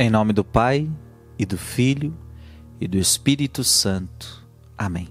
Em 0.00 0.08
nome 0.08 0.32
do 0.32 0.44
Pai, 0.44 0.88
e 1.36 1.44
do 1.44 1.58
Filho, 1.58 2.16
e 2.80 2.86
do 2.86 2.96
Espírito 2.96 3.64
Santo. 3.64 4.46
Amém. 4.78 5.08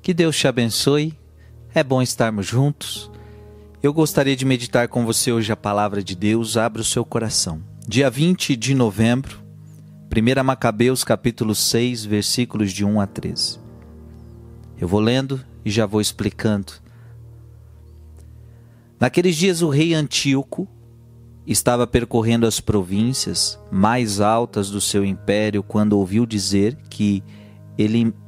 Que 0.00 0.14
Deus 0.14 0.34
te 0.34 0.48
abençoe. 0.48 1.12
É 1.74 1.84
bom 1.84 2.00
estarmos 2.00 2.46
juntos. 2.46 3.10
Eu 3.82 3.92
gostaria 3.92 4.34
de 4.34 4.46
meditar 4.46 4.88
com 4.88 5.04
você 5.04 5.30
hoje 5.30 5.52
a 5.52 5.56
palavra 5.56 6.02
de 6.02 6.16
Deus. 6.16 6.56
Abra 6.56 6.80
o 6.80 6.84
seu 6.86 7.04
coração. 7.04 7.62
Dia 7.86 8.08
20 8.08 8.56
de 8.56 8.74
novembro, 8.74 9.42
1 10.10 10.42
Macabeus, 10.42 11.04
capítulo 11.04 11.54
6, 11.54 12.06
versículos 12.06 12.72
de 12.72 12.86
1 12.86 13.02
a 13.02 13.06
13. 13.06 13.60
Eu 14.80 14.88
vou 14.88 15.00
lendo 15.00 15.44
e 15.66 15.70
já 15.70 15.84
vou 15.84 16.00
explicando. 16.00 16.72
Naqueles 18.98 19.36
dias, 19.36 19.60
o 19.60 19.68
rei 19.68 19.92
Antíoco 19.92 20.66
estava 21.52 21.86
percorrendo 21.86 22.46
as 22.46 22.60
províncias 22.60 23.58
mais 23.70 24.20
altas 24.20 24.68
do 24.68 24.82
seu 24.82 25.02
império 25.02 25.62
quando 25.62 25.94
ouviu 25.94 26.26
dizer 26.26 26.76
que 26.90 27.24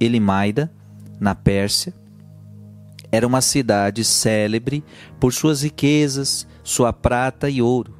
Elimaida, 0.00 0.72
na 1.20 1.34
Pérsia, 1.34 1.92
era 3.12 3.26
uma 3.26 3.42
cidade 3.42 4.04
célebre 4.04 4.82
por 5.18 5.34
suas 5.34 5.62
riquezas, 5.62 6.48
sua 6.62 6.94
prata 6.94 7.50
e 7.50 7.60
ouro, 7.60 7.94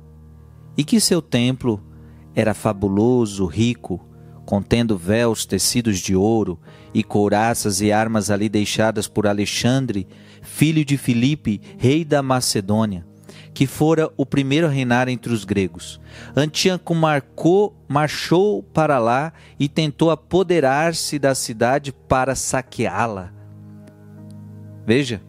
e 0.75 0.85
que 0.85 0.99
seu 0.99 1.21
templo 1.21 1.85
era 2.35 2.55
fabuloso, 2.55 3.45
rico, 3.45 4.01
contendo 4.47 4.97
véus 4.97 5.45
tecidos 5.45 5.99
de 5.99 6.17
ouro 6.17 6.59
e 6.95 7.05
couraças 7.05 7.83
e 7.83 7.93
armas 7.93 8.31
ali 8.31 8.49
deixadas 8.49 9.07
por 9.07 9.27
Alexandre, 9.27 10.09
filho 10.41 10.83
de 10.83 10.97
Filipe, 10.97 11.61
rei 11.77 12.07
da 12.07 12.23
Macedônia 12.23 13.10
que 13.53 13.67
fora 13.67 14.11
o 14.17 14.25
primeiro 14.25 14.67
a 14.67 14.71
reinar 14.71 15.09
entre 15.09 15.33
os 15.33 15.45
gregos. 15.45 16.01
Antíoco 16.37 16.95
marcou, 16.95 17.77
marchou 17.89 18.63
para 18.63 18.99
lá 18.99 19.33
e 19.59 19.69
tentou 19.69 20.11
apoderar-se 20.11 21.19
da 21.19 21.35
cidade 21.35 21.93
para 21.93 22.35
saqueá-la. 22.35 23.33
Veja, 24.87 25.21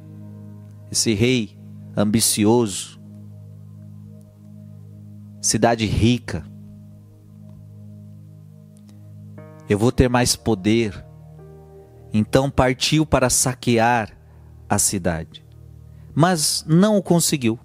esse 0.91 1.13
rei 1.13 1.57
ambicioso, 1.95 2.99
cidade 5.41 5.85
rica. 5.85 6.45
Eu 9.67 9.77
vou 9.77 9.91
ter 9.91 10.09
mais 10.09 10.35
poder. 10.35 11.05
Então 12.13 12.49
partiu 12.49 13.05
para 13.05 13.29
saquear 13.29 14.11
a 14.67 14.77
cidade, 14.77 15.45
mas 16.13 16.65
não 16.67 16.97
o 16.97 17.03
conseguiu 17.03 17.57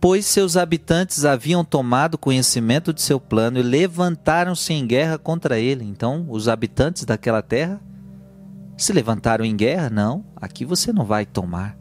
pois 0.00 0.24
seus 0.24 0.56
habitantes 0.56 1.26
haviam 1.26 1.62
tomado 1.62 2.16
conhecimento 2.16 2.92
de 2.92 3.02
seu 3.02 3.20
plano 3.20 3.58
e 3.58 3.62
levantaram-se 3.62 4.72
em 4.72 4.86
guerra 4.86 5.18
contra 5.18 5.58
ele. 5.58 5.84
Então, 5.84 6.26
os 6.30 6.48
habitantes 6.48 7.04
daquela 7.04 7.42
terra 7.42 7.80
se 8.76 8.94
levantaram 8.94 9.44
em 9.44 9.54
guerra? 9.54 9.90
Não, 9.90 10.24
aqui 10.34 10.64
você 10.64 10.90
não 10.90 11.04
vai 11.04 11.26
tomar. 11.26 11.76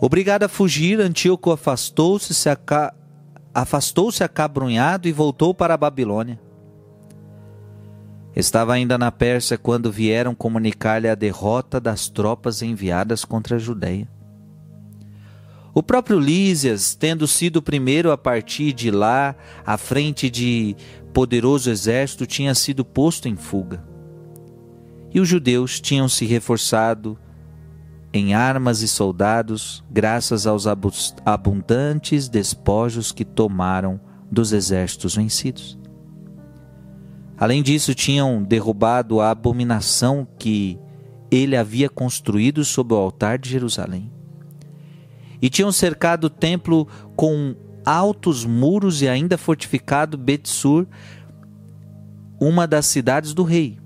Obrigado 0.00 0.42
a 0.42 0.48
fugir, 0.48 0.98
Antíoco 0.98 1.52
afastou-se 1.52 2.34
se 2.34 2.48
aca... 2.48 2.92
afastou-se 3.54 4.24
acabrunhado 4.24 5.06
e 5.06 5.12
voltou 5.12 5.54
para 5.54 5.74
a 5.74 5.76
Babilônia. 5.76 6.40
Estava 8.34 8.72
ainda 8.72 8.96
na 8.96 9.12
Pérsia 9.12 9.58
quando 9.58 9.92
vieram 9.92 10.34
comunicar-lhe 10.34 11.08
a 11.08 11.14
derrota 11.14 11.80
das 11.80 12.08
tropas 12.08 12.62
enviadas 12.62 13.24
contra 13.24 13.56
a 13.56 13.58
Judéia. 13.58 14.08
O 15.72 15.82
próprio 15.82 16.18
Lísias, 16.18 16.94
tendo 16.96 17.26
sido 17.28 17.56
o 17.56 17.62
primeiro 17.62 18.10
a 18.10 18.18
partir 18.18 18.72
de 18.72 18.90
lá, 18.90 19.36
à 19.64 19.76
frente 19.76 20.28
de 20.28 20.76
poderoso 21.12 21.70
exército, 21.70 22.26
tinha 22.26 22.54
sido 22.54 22.84
posto 22.84 23.28
em 23.28 23.36
fuga. 23.36 23.84
E 25.14 25.20
os 25.20 25.28
judeus 25.28 25.80
tinham 25.80 26.08
se 26.08 26.24
reforçado 26.24 27.16
em 28.12 28.34
armas 28.34 28.82
e 28.82 28.88
soldados, 28.88 29.84
graças 29.88 30.44
aos 30.44 30.66
abundantes 31.24 32.28
despojos 32.28 33.12
que 33.12 33.24
tomaram 33.24 34.00
dos 34.30 34.52
exércitos 34.52 35.14
vencidos. 35.14 35.78
Além 37.38 37.62
disso, 37.62 37.94
tinham 37.94 38.42
derrubado 38.42 39.20
a 39.20 39.30
abominação 39.30 40.26
que 40.36 40.78
ele 41.30 41.56
havia 41.56 41.88
construído 41.88 42.64
sobre 42.64 42.94
o 42.94 42.96
altar 42.96 43.38
de 43.38 43.48
Jerusalém 43.48 44.12
e 45.40 45.48
tinham 45.48 45.72
cercado 45.72 46.24
o 46.24 46.30
templo 46.30 46.86
com 47.16 47.54
altos 47.84 48.44
muros 48.44 49.02
e 49.02 49.08
ainda 49.08 49.38
fortificado 49.38 50.18
Betsur, 50.18 50.86
uma 52.40 52.66
das 52.66 52.86
cidades 52.86 53.34
do 53.34 53.42
rei. 53.42 53.78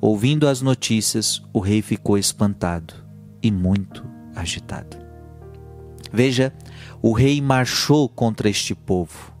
Ouvindo 0.00 0.46
as 0.46 0.60
notícias, 0.60 1.42
o 1.52 1.60
rei 1.60 1.80
ficou 1.80 2.18
espantado 2.18 2.94
e 3.42 3.50
muito 3.50 4.04
agitado. 4.34 4.98
Veja, 6.12 6.52
o 7.02 7.12
rei 7.12 7.40
marchou 7.40 8.08
contra 8.08 8.48
este 8.48 8.74
povo. 8.74 9.32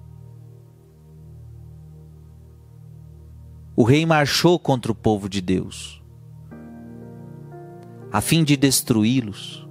O 3.76 3.82
rei 3.82 4.06
marchou 4.06 4.58
contra 4.58 4.90
o 4.90 4.94
povo 4.94 5.28
de 5.28 5.40
Deus, 5.40 6.02
a 8.12 8.20
fim 8.20 8.44
de 8.44 8.56
destruí-los. 8.56 9.63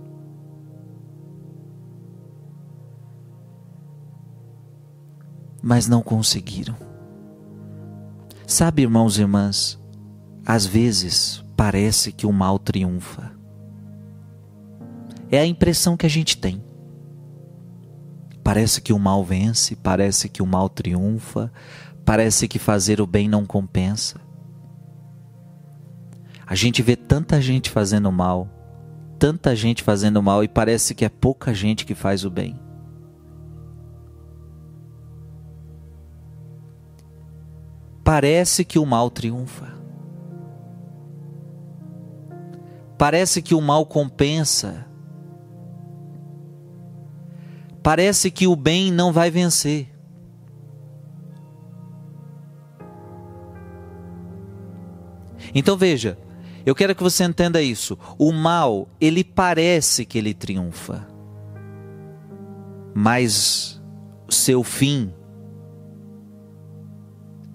Mas 5.64 5.88
não 5.88 6.02
conseguiram. 6.02 6.76
Sabe, 8.46 8.82
irmãos 8.82 9.18
e 9.18 9.22
irmãs, 9.22 9.80
às 10.46 10.66
vezes 10.66 11.44
parece 11.56 12.12
que 12.12 12.28
o 12.28 12.34
mal 12.34 12.60
triunfa. 12.60 13.32
É 15.32 15.40
a 15.40 15.46
impressão 15.46 15.96
que 15.96 16.06
a 16.06 16.10
gente 16.10 16.38
tem. 16.38 16.62
Parece 18.44 18.82
que 18.82 18.92
o 18.92 19.00
mal 19.00 19.24
vence, 19.24 19.78
parece 19.78 20.28
que 20.28 20.44
o 20.44 20.46
mal 20.46 20.68
triunfa, 20.68 21.50
parece 22.04 22.46
que 22.46 22.60
fazer 22.60 23.00
o 23.00 23.08
bem 23.08 23.30
não 23.30 23.46
compensa. 23.46 24.20
A 26.46 26.56
gente 26.56 26.82
vê 26.82 26.98
tanta 26.98 27.42
gente 27.42 27.70
fazendo 27.70 28.12
mal, 28.12 28.50
tanta 29.18 29.56
gente 29.56 29.82
fazendo 29.82 30.22
mal 30.22 30.44
e 30.44 30.48
parece 30.50 30.94
que 30.94 31.06
é 31.06 31.10
pouca 31.10 31.54
gente 31.54 31.86
que 31.86 31.96
faz 31.96 32.26
o 32.26 32.30
bem. 32.30 32.60
Parece 38.04 38.66
que 38.66 38.78
o 38.78 38.86
mal 38.86 39.10
triunfa. 39.10 39.74
Parece 42.98 43.42
que 43.42 43.56
o 43.56 43.62
mal 43.62 43.86
compensa. 43.86 44.88
Parece 47.82 48.30
que 48.32 48.48
o 48.48 48.56
bem 48.56 48.92
não 48.92 49.12
vai 49.12 49.30
vencer. 49.30 49.90
Então 55.56 55.78
veja, 55.78 56.18
eu 56.66 56.74
quero 56.74 56.96
que 56.96 57.04
você 57.04 57.24
entenda 57.24 57.62
isso. 57.62 57.98
O 58.18 58.32
mal, 58.32 58.88
ele 59.00 59.24
parece 59.24 60.06
que 60.06 60.18
ele 60.18 60.34
triunfa. 60.34 61.08
Mas 62.94 63.82
seu 64.30 64.64
fim 64.64 65.14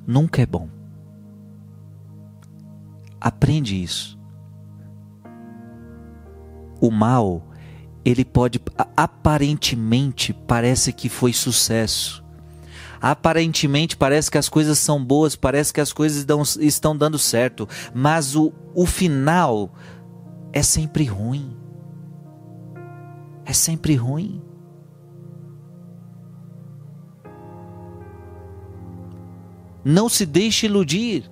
nunca 0.08 0.40
é 0.40 0.46
bom. 0.46 0.70
Aprende 3.20 3.80
isso. 3.80 4.18
O 6.80 6.90
mal, 6.90 7.46
ele 8.04 8.24
pode 8.24 8.58
aparentemente 8.96 10.32
parece 10.32 10.92
que 10.94 11.10
foi 11.10 11.34
sucesso. 11.34 12.24
Aparentemente 13.00 13.96
parece 13.96 14.30
que 14.30 14.38
as 14.38 14.48
coisas 14.48 14.78
são 14.78 15.04
boas, 15.04 15.36
parece 15.36 15.72
que 15.72 15.80
as 15.80 15.92
coisas 15.92 16.24
dão, 16.24 16.42
estão 16.42 16.96
dando 16.96 17.18
certo, 17.18 17.68
mas 17.94 18.34
o, 18.34 18.52
o 18.74 18.86
final 18.86 19.72
é 20.52 20.62
sempre 20.62 21.04
ruim. 21.04 21.54
É 23.44 23.52
sempre 23.52 23.94
ruim. 23.94 24.42
Não 29.88 30.06
se 30.06 30.26
deixe 30.26 30.66
iludir. 30.66 31.30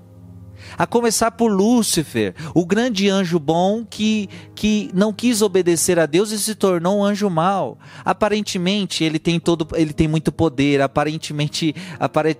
A 0.79 0.87
começar 0.87 1.31
por 1.31 1.53
Lúcifer, 1.53 2.35
o 2.55 2.64
grande 2.64 3.06
anjo 3.06 3.38
bom 3.38 3.85
que, 3.85 4.31
que 4.55 4.91
não 4.94 5.12
quis 5.12 5.43
obedecer 5.43 5.99
a 5.99 6.06
Deus 6.06 6.31
e 6.31 6.38
se 6.38 6.55
tornou 6.55 6.99
um 7.00 7.05
anjo 7.05 7.29
mau. 7.29 7.79
Aparentemente 8.03 9.05
ele 9.05 9.19
tem 9.19 9.38
todo, 9.38 9.69
ele 9.75 9.93
tem 9.93 10.08
muito 10.08 10.32
poder. 10.32 10.81
Aparentemente, 10.81 11.75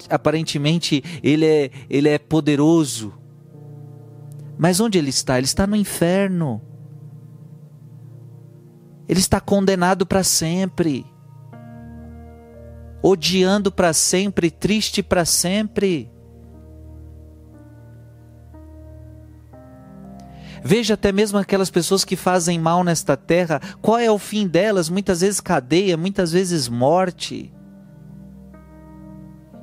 aparentemente 0.09 1.05
ele 1.23 1.45
é, 1.45 1.71
ele 1.89 2.09
é 2.09 2.19
poderoso. 2.19 3.13
Mas 4.57 4.81
onde 4.81 4.97
ele 4.97 5.11
está? 5.11 5.37
Ele 5.37 5.45
está 5.45 5.67
no 5.67 5.77
inferno. 5.77 6.63
Ele 9.07 9.21
está 9.21 9.39
condenado 9.39 10.07
para 10.07 10.25
sempre. 10.25 11.05
Odiando 13.03 13.71
para 13.71 13.93
sempre, 13.93 14.51
triste 14.51 15.03
para 15.03 15.25
sempre. 15.25 16.11
Veja 20.63 20.95
até 20.95 21.13
mesmo 21.13 21.39
aquelas 21.39 21.71
pessoas 21.71 22.05
que 22.05 22.17
fazem 22.17 22.59
mal 22.59 22.83
nesta 22.83 23.17
terra, 23.17 23.61
qual 23.81 23.99
é 23.99 24.11
o 24.11 24.19
fim 24.19 24.49
delas? 24.49 24.89
Muitas 24.89 25.21
vezes 25.21 25.41
cadeia, 25.41 25.97
muitas 25.97 26.33
vezes 26.33 26.69
morte. 26.69 27.53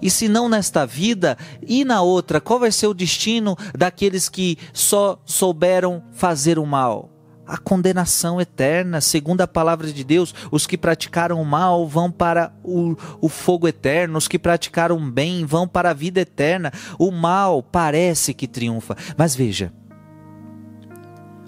E 0.01 0.09
se 0.09 0.27
não 0.27 0.49
nesta 0.49 0.85
vida 0.85 1.37
e 1.65 1.85
na 1.85 2.01
outra, 2.01 2.41
qual 2.41 2.59
vai 2.59 2.71
ser 2.71 2.87
o 2.87 2.93
destino 2.93 3.57
daqueles 3.77 4.27
que 4.27 4.57
só 4.73 5.21
souberam 5.25 6.03
fazer 6.11 6.59
o 6.59 6.65
mal? 6.65 7.12
A 7.45 7.57
condenação 7.57 8.39
eterna, 8.39 9.01
segundo 9.01 9.41
a 9.41 9.47
palavra 9.47 9.91
de 9.91 10.03
Deus, 10.03 10.33
os 10.49 10.65
que 10.65 10.77
praticaram 10.77 11.41
o 11.41 11.45
mal 11.45 11.85
vão 11.87 12.09
para 12.09 12.53
o, 12.63 12.95
o 13.19 13.27
fogo 13.27 13.67
eterno, 13.67 14.17
os 14.17 14.29
que 14.29 14.39
praticaram 14.39 14.95
o 14.95 15.11
bem 15.11 15.45
vão 15.45 15.67
para 15.67 15.89
a 15.89 15.93
vida 15.93 16.21
eterna. 16.21 16.71
O 16.97 17.11
mal 17.11 17.61
parece 17.61 18.33
que 18.33 18.47
triunfa, 18.47 18.95
mas 19.17 19.35
veja, 19.35 19.73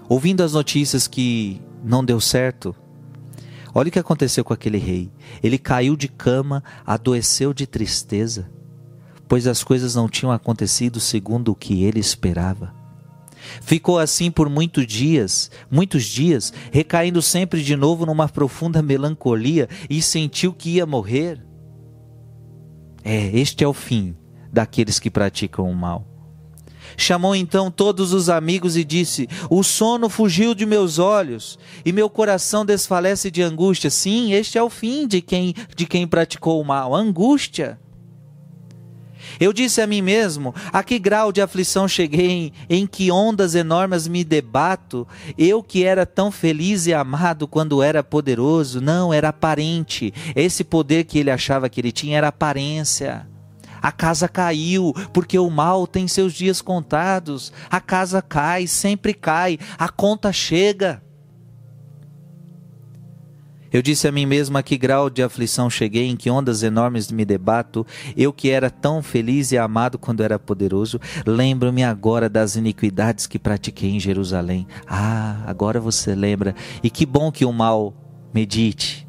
ouvindo 0.06 0.42
as 0.42 0.52
notícias 0.52 1.08
que 1.08 1.62
não 1.82 2.04
deu 2.04 2.20
certo, 2.20 2.76
olha 3.74 3.88
o 3.88 3.92
que 3.92 3.98
aconteceu 3.98 4.44
com 4.44 4.52
aquele 4.52 4.78
rei. 4.78 5.10
Ele 5.42 5.56
caiu 5.56 5.96
de 5.96 6.08
cama, 6.08 6.62
adoeceu 6.84 7.54
de 7.54 7.66
tristeza, 7.66 8.50
pois 9.26 9.46
as 9.46 9.64
coisas 9.64 9.94
não 9.94 10.10
tinham 10.10 10.30
acontecido 10.30 11.00
segundo 11.00 11.52
o 11.52 11.56
que 11.56 11.84
ele 11.84 12.00
esperava. 12.00 12.85
Ficou 13.60 13.98
assim 13.98 14.30
por 14.30 14.48
muitos 14.48 14.86
dias, 14.86 15.50
muitos 15.70 16.04
dias, 16.04 16.52
recaindo 16.70 17.20
sempre 17.22 17.62
de 17.62 17.76
novo 17.76 18.06
numa 18.06 18.28
profunda 18.28 18.82
melancolia 18.82 19.68
e 19.88 20.00
sentiu 20.00 20.52
que 20.52 20.70
ia 20.70 20.86
morrer. 20.86 21.44
É, 23.04 23.38
este 23.38 23.62
é 23.62 23.68
o 23.68 23.72
fim 23.72 24.16
daqueles 24.52 24.98
que 24.98 25.10
praticam 25.10 25.70
o 25.70 25.74
mal. 25.74 26.06
Chamou 26.96 27.34
então 27.34 27.70
todos 27.70 28.12
os 28.12 28.28
amigos 28.28 28.76
e 28.76 28.84
disse: 28.84 29.28
O 29.50 29.62
sono 29.62 30.08
fugiu 30.08 30.54
de 30.54 30.64
meus 30.64 30.98
olhos 30.98 31.58
e 31.84 31.92
meu 31.92 32.08
coração 32.08 32.64
desfalece 32.64 33.30
de 33.30 33.42
angústia. 33.42 33.90
Sim, 33.90 34.32
este 34.32 34.56
é 34.56 34.62
o 34.62 34.70
fim 34.70 35.06
de 35.06 35.20
quem 35.20 35.54
de 35.74 35.86
quem 35.86 36.06
praticou 36.06 36.60
o 36.60 36.64
mal, 36.64 36.94
angústia. 36.94 37.78
Eu 39.38 39.52
disse 39.52 39.80
a 39.80 39.86
mim 39.86 40.02
mesmo: 40.02 40.54
a 40.72 40.82
que 40.82 40.98
grau 40.98 41.32
de 41.32 41.40
aflição 41.40 41.86
cheguei, 41.88 42.52
em, 42.68 42.86
que 42.86 43.10
ondas 43.10 43.54
enormes 43.54 44.08
me 44.08 44.24
debato? 44.24 45.06
Eu 45.36 45.62
que 45.62 45.84
era 45.84 46.06
tão 46.06 46.30
feliz 46.30 46.86
e 46.86 46.94
amado 46.94 47.46
quando 47.48 47.82
era 47.82 48.02
poderoso, 48.02 48.80
não, 48.80 49.12
era 49.12 49.28
aparente. 49.28 50.12
Esse 50.34 50.64
poder 50.64 51.04
que 51.04 51.18
ele 51.18 51.30
achava 51.30 51.68
que 51.68 51.80
ele 51.80 51.92
tinha 51.92 52.18
era 52.18 52.28
aparência. 52.28 53.26
A 53.82 53.92
casa 53.92 54.26
caiu, 54.26 54.92
porque 55.12 55.38
o 55.38 55.48
mal 55.48 55.86
tem 55.86 56.08
seus 56.08 56.32
dias 56.34 56.60
contados. 56.60 57.52
A 57.70 57.80
casa 57.80 58.20
cai, 58.20 58.66
sempre 58.66 59.14
cai, 59.14 59.58
a 59.78 59.88
conta 59.88 60.32
chega. 60.32 61.02
Eu 63.72 63.82
disse 63.82 64.06
a 64.06 64.12
mim 64.12 64.26
mesmo 64.26 64.56
a 64.58 64.62
que 64.62 64.76
grau 64.76 65.08
de 65.10 65.22
aflição 65.22 65.68
cheguei, 65.68 66.08
em 66.08 66.16
que 66.16 66.30
ondas 66.30 66.62
enormes 66.62 67.10
me 67.10 67.24
debato. 67.24 67.86
Eu 68.16 68.32
que 68.32 68.50
era 68.50 68.70
tão 68.70 69.02
feliz 69.02 69.52
e 69.52 69.58
amado 69.58 69.98
quando 69.98 70.22
era 70.22 70.38
poderoso, 70.38 71.00
lembro-me 71.26 71.84
agora 71.84 72.28
das 72.28 72.56
iniquidades 72.56 73.26
que 73.26 73.38
pratiquei 73.38 73.90
em 73.90 74.00
Jerusalém. 74.00 74.66
Ah, 74.86 75.42
agora 75.46 75.80
você 75.80 76.14
lembra. 76.14 76.54
E 76.82 76.90
que 76.90 77.06
bom 77.06 77.30
que 77.30 77.44
o 77.44 77.52
mal 77.52 77.94
medite 78.32 79.05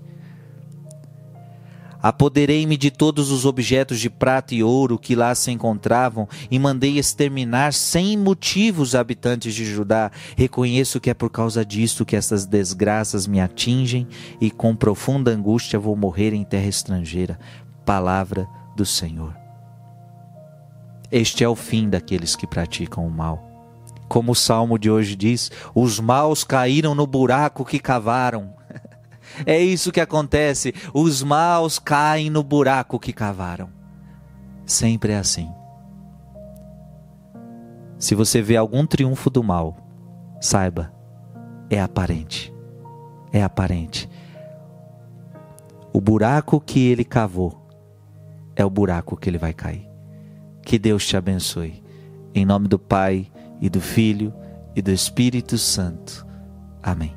Apoderei-me 2.02 2.78
de 2.78 2.92
todos 2.92 3.32
os 3.32 3.46
objetos 3.46 4.00
de 4.00 4.10
prata 4.10 4.56
e 4.56 4.64
ouro 4.64 4.98
que 4.98 5.16
lá 5.16 5.34
se 5.36 5.52
encontravam 5.52 6.28
e 6.50 6.58
mandei 6.60 6.98
exterminar 6.98 7.74
sem 7.74 8.18
motivos 8.18 8.90
os 8.90 8.96
habitantes 8.96 9.54
de 9.54 9.66
Judá. 9.66 10.12
Reconheço 10.36 11.00
que 11.00 11.10
é 11.10 11.14
por 11.14 11.30
causa 11.30 11.66
disto 11.66 12.06
que 12.06 12.16
estas 12.16 12.46
desgraças 12.46 13.28
me 13.28 13.40
atingem 13.40 14.08
e 14.40 14.50
com 14.50 14.76
profunda 14.76 15.32
angústia 15.32 15.80
vou 15.80 15.96
morrer 15.96 16.34
em 16.34 16.44
terra 16.44 16.68
estrangeira. 16.68 17.40
Palavra 17.86 18.48
do 18.76 18.86
Senhor. 18.86 19.36
Este 21.12 21.44
é 21.44 21.50
o 21.50 21.56
fim 21.56 21.90
daqueles 21.90 22.36
que 22.36 22.46
praticam 22.46 23.06
o 23.06 23.10
mal. 23.10 23.44
Como 24.08 24.32
o 24.32 24.36
salmo 24.36 24.78
de 24.78 24.90
hoje 24.90 25.16
diz: 25.16 25.52
os 25.74 26.00
maus 26.00 26.44
caíram 26.44 26.94
no 26.94 27.08
buraco 27.08 27.66
que 27.66 27.80
cavaram. 27.80 28.56
É 29.46 29.60
isso 29.60 29.92
que 29.92 30.02
acontece. 30.02 30.74
Os 30.94 31.24
maus 31.24 31.80
caem 31.80 32.30
no 32.30 32.44
buraco 32.44 33.00
que 33.00 33.14
cavaram. 33.14 33.70
Sempre 34.66 35.14
é 35.14 35.18
assim. 35.18 35.50
Se 37.98 38.14
você 38.14 38.42
vê 38.42 38.56
algum 38.56 38.86
triunfo 38.86 39.30
do 39.30 39.44
mal, 39.44 39.78
saiba, 40.40 40.94
é 41.70 41.82
aparente. 41.82 42.54
É 43.32 43.44
aparente. 43.44 44.10
O 45.92 46.00
buraco 46.00 46.62
que 46.62 46.88
ele 46.88 47.04
cavou 47.04 47.68
é 48.56 48.64
o 48.64 48.70
buraco 48.70 49.18
que 49.18 49.30
ele 49.30 49.38
vai 49.38 49.54
cair. 49.54 49.88
Que 50.62 50.78
Deus 50.78 51.08
te 51.08 51.18
abençoe. 51.18 51.84
Em 52.36 52.46
nome 52.46 52.68
do 52.68 52.78
Pai 52.78 53.32
e 53.60 53.70
do 53.70 53.82
Filho 53.82 54.34
e 54.76 54.82
do 54.82 54.92
Espírito 54.92 55.58
Santo. 55.58 56.26
Amém. 56.84 57.17